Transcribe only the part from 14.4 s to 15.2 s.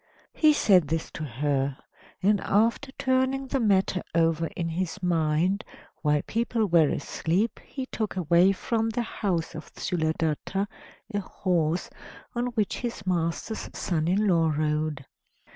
rode.